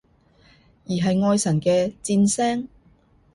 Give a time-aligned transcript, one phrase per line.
[0.87, 2.67] 而係愛神嘅箭聲？